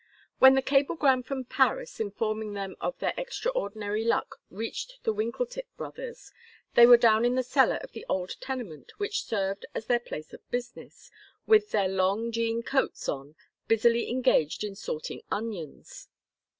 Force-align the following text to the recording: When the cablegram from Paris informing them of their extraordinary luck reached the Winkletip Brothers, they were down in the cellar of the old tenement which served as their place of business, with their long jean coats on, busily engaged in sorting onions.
When 0.39 0.55
the 0.55 0.63
cablegram 0.63 1.21
from 1.21 1.45
Paris 1.45 1.99
informing 1.99 2.53
them 2.53 2.75
of 2.81 2.97
their 2.97 3.13
extraordinary 3.19 4.03
luck 4.03 4.41
reached 4.49 4.97
the 5.03 5.13
Winkletip 5.13 5.67
Brothers, 5.77 6.31
they 6.73 6.87
were 6.87 6.97
down 6.97 7.23
in 7.23 7.35
the 7.35 7.43
cellar 7.43 7.75
of 7.83 7.91
the 7.91 8.03
old 8.09 8.37
tenement 8.41 8.93
which 8.97 9.23
served 9.25 9.67
as 9.75 9.85
their 9.85 9.99
place 9.99 10.33
of 10.33 10.41
business, 10.49 11.11
with 11.45 11.69
their 11.69 11.87
long 11.87 12.31
jean 12.31 12.63
coats 12.63 13.07
on, 13.07 13.35
busily 13.67 14.09
engaged 14.09 14.63
in 14.63 14.73
sorting 14.73 15.21
onions. 15.29 16.07